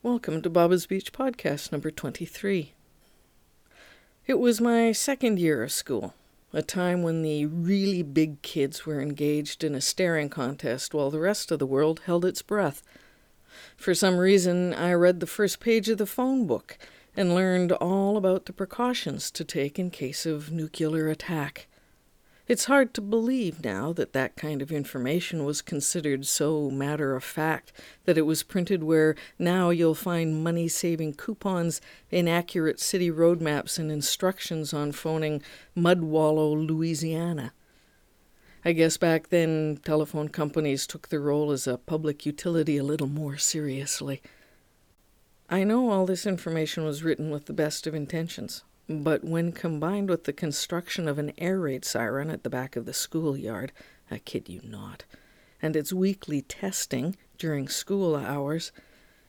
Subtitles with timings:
[0.00, 2.72] Welcome to Baba's Beach Podcast number 23.
[4.28, 6.14] It was my second year of school,
[6.52, 11.18] a time when the really big kids were engaged in a staring contest while the
[11.18, 12.84] rest of the world held its breath.
[13.76, 16.78] For some reason, I read the first page of the phone book
[17.16, 21.66] and learned all about the precautions to take in case of nuclear attack.
[22.48, 27.22] It's hard to believe now that that kind of information was considered so matter of
[27.22, 27.72] fact
[28.06, 33.78] that it was printed where now you'll find money saving coupons, inaccurate city road maps,
[33.78, 35.42] and instructions on phoning
[35.76, 37.52] Mudwallow, Louisiana.
[38.64, 43.08] I guess back then telephone companies took their role as a public utility a little
[43.08, 44.22] more seriously.
[45.50, 48.64] I know all this information was written with the best of intentions.
[48.88, 52.86] But when combined with the construction of an air raid siren at the back of
[52.86, 53.70] the schoolyard,
[54.10, 55.04] I kid you not,
[55.60, 58.72] and its weekly testing during school hours,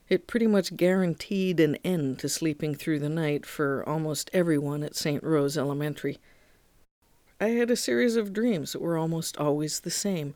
[0.07, 4.95] it pretty much guaranteed an end to sleeping through the night for almost everyone at
[4.95, 5.21] St.
[5.21, 6.19] Rose Elementary.
[7.41, 10.35] I had a series of dreams that were almost always the same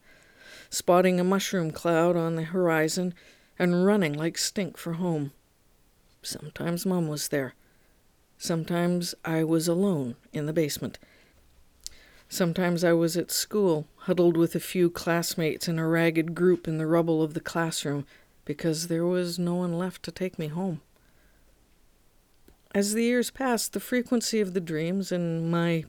[0.70, 3.14] spotting a mushroom cloud on the horizon
[3.58, 5.32] and running like stink for home.
[6.22, 7.54] Sometimes Mum was there.
[8.38, 11.00] Sometimes I was alone in the basement.
[12.28, 16.78] Sometimes I was at school, huddled with a few classmates in a ragged group in
[16.78, 18.06] the rubble of the classroom,
[18.46, 20.82] because there was no one left to take me home.
[22.76, 25.86] As the years passed, the frequency of the dreams and my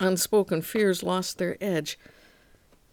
[0.00, 1.98] unspoken fears lost their edge.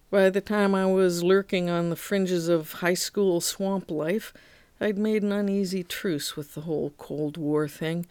[0.09, 4.33] By the time I was lurking on the fringes of high school swamp life,
[4.81, 8.05] I'd made an uneasy truce with the whole Cold War thing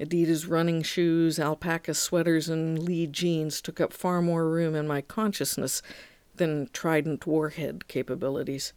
[0.00, 5.00] Adidas running shoes, alpaca sweaters, and Lee jeans took up far more room in my
[5.00, 5.82] consciousness
[6.36, 8.72] than Trident warhead capabilities.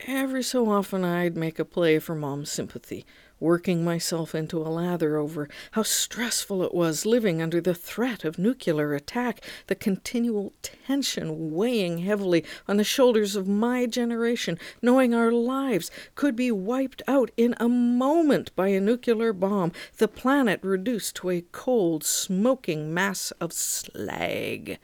[0.00, 3.06] Every so often I'd make a play for Mom's sympathy,
[3.40, 8.38] working myself into a lather over how stressful it was living under the threat of
[8.38, 15.32] nuclear attack, the continual tension weighing heavily on the shoulders of my generation, knowing our
[15.32, 21.16] lives could be wiped out in a moment by a nuclear bomb, the planet reduced
[21.16, 24.78] to a cold, smoking mass of slag.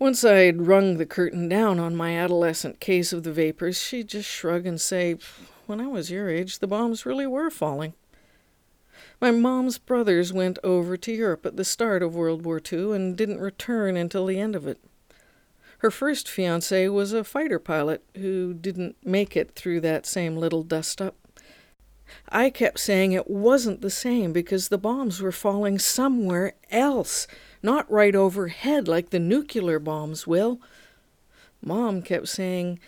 [0.00, 4.26] Once I'd rung the curtain down on my adolescent case of the vapors, she'd just
[4.26, 5.16] shrug and say,
[5.66, 7.92] when I was your age, the bombs really were falling.
[9.20, 13.14] My mom's brothers went over to Europe at the start of World War II and
[13.14, 14.78] didn't return until the end of it.
[15.80, 20.62] Her first fiance was a fighter pilot who didn't make it through that same little
[20.62, 21.14] dust up.
[22.30, 27.26] I kept saying it wasn't the same because the bombs were falling somewhere else,
[27.62, 30.60] not right overhead like the nuclear bombs will.
[31.62, 32.80] Mom kept saying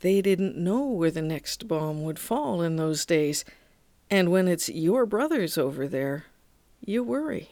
[0.00, 3.44] they didn't know where the next bomb would fall in those days,
[4.10, 6.26] and when it's your brothers over there,
[6.84, 7.50] you worry.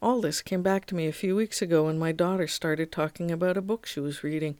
[0.00, 3.30] All this came back to me a few weeks ago when my daughter started talking
[3.30, 4.56] about a book she was reading.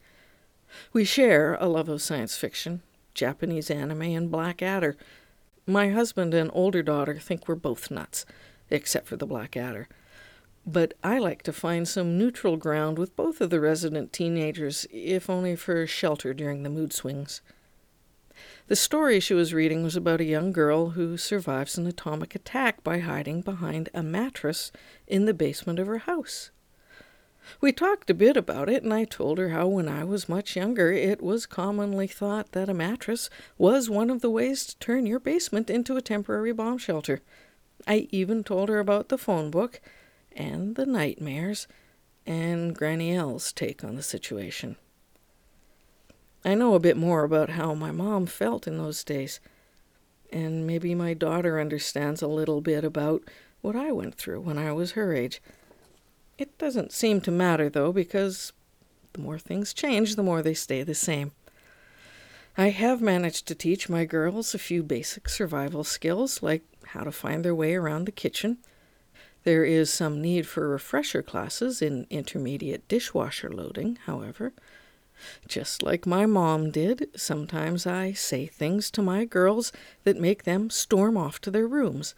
[0.91, 2.81] We share a love of science fiction,
[3.13, 4.97] Japanese anime, and Blackadder.
[5.65, 8.25] My husband and older daughter think we're both nuts,
[8.69, 9.87] except for the Blackadder
[10.65, 15.29] but I like to find some neutral ground with both of the resident teenagers, if
[15.29, 17.41] only for shelter during the mood swings.
[18.67, 22.83] The story she was reading was about a young girl who survives an atomic attack
[22.83, 24.71] by hiding behind a mattress
[25.07, 26.51] in the basement of her house.
[27.61, 30.55] We talked a bit about it, and I told her how when I was much
[30.55, 35.05] younger it was commonly thought that a mattress was one of the ways to turn
[35.05, 37.21] your basement into a temporary bomb shelter.
[37.87, 39.81] I even told her about the phone book
[40.35, 41.67] and the nightmares
[42.25, 44.75] and Granny L's take on the situation.
[46.45, 49.39] I know a bit more about how my mom felt in those days,
[50.31, 53.23] and maybe my daughter understands a little bit about
[53.61, 55.41] what I went through when I was her age.
[56.37, 58.53] It doesn't seem to matter, though, because
[59.13, 61.31] the more things change, the more they stay the same.
[62.57, 67.11] I have managed to teach my girls a few basic survival skills, like how to
[67.11, 68.59] find their way around the kitchen
[69.43, 74.53] there is some need for refresher classes in intermediate dishwasher loading, however.
[75.47, 79.71] Just like my mom did, sometimes I say things to my girls
[80.03, 82.15] that make them storm off to their rooms.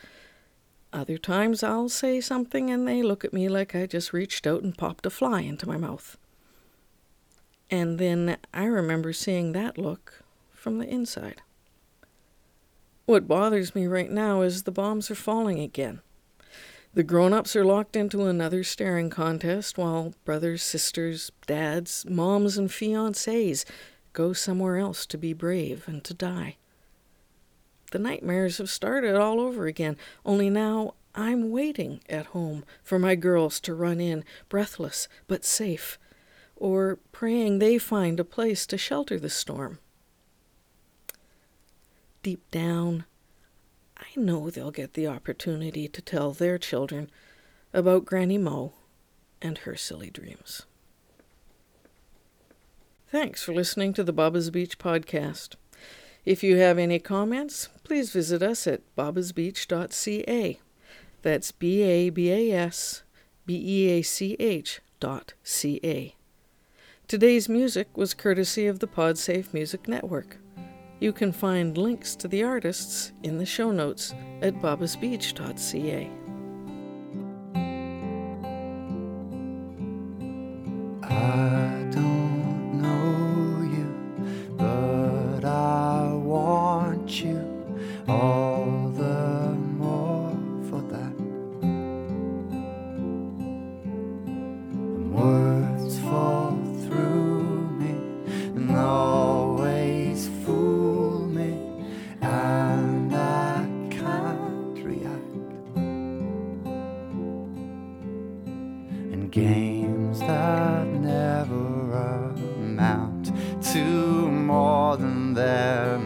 [0.94, 4.62] Other times I'll say something and they look at me like I just reached out
[4.62, 6.18] and popped a fly into my mouth.
[7.70, 11.42] And then I remember seeing that look from the inside.
[13.06, 16.02] What bothers me right now is the bombs are falling again.
[16.94, 22.70] The grown ups are locked into another staring contest while brothers, sisters, dads, moms, and
[22.70, 23.64] fiancés
[24.12, 26.58] go somewhere else to be brave and to die.
[27.92, 29.96] The nightmares have started all over again,
[30.26, 35.98] only now I'm waiting at home for my girls to run in, breathless but safe,
[36.58, 39.80] or praying they find a place to shelter the storm.
[42.22, 43.06] Deep down,
[44.02, 47.10] I know they'll get the opportunity to tell their children
[47.74, 48.74] about Granny Mo
[49.42, 50.64] and her silly dreams.
[53.08, 55.56] Thanks for listening to the Baba's Beach podcast.
[56.26, 60.60] If you have any comments, please visit us at babasbeach.ca.
[61.22, 63.04] That's B A B A S
[63.46, 66.16] B E A C H dot C A.
[67.08, 70.38] Today's music was courtesy of the PodSafe Music Network.
[71.02, 74.14] You can find links to the artists in the show notes
[74.44, 76.12] at babasbeach.ca.
[81.02, 83.90] I don't know you,
[84.58, 87.50] but I want you
[88.08, 90.38] all the more
[90.70, 91.16] for that.
[94.78, 95.12] And
[113.74, 115.98] to more than they're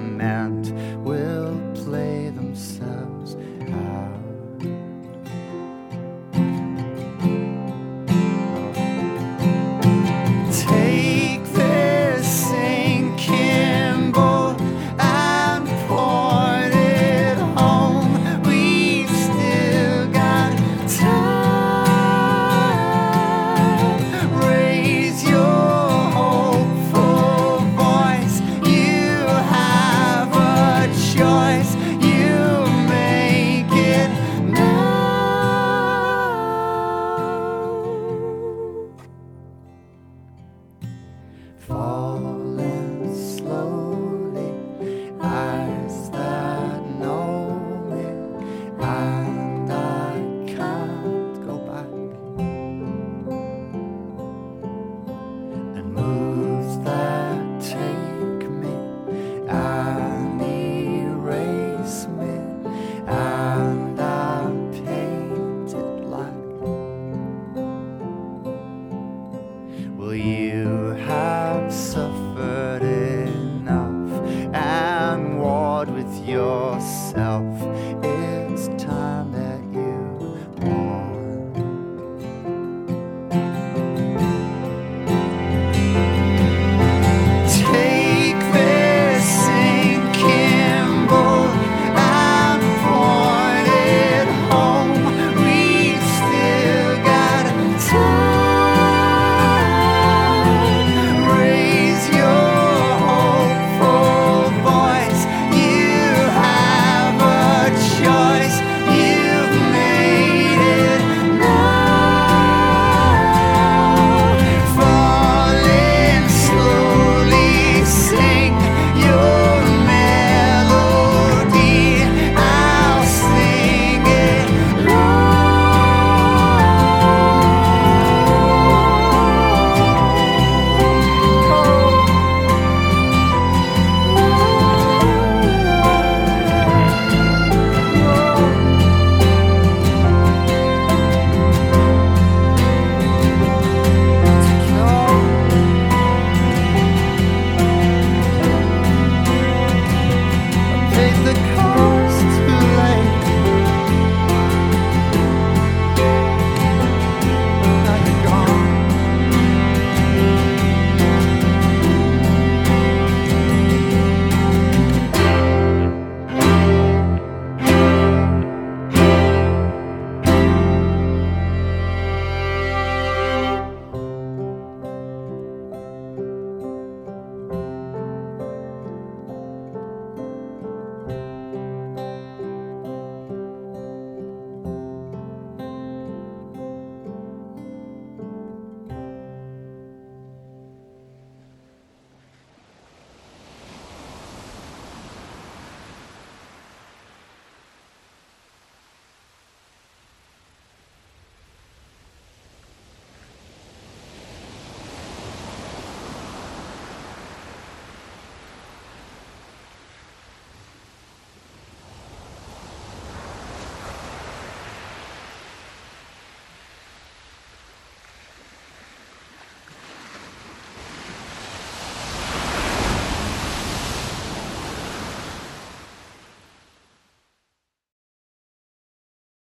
[75.89, 77.84] with yourself.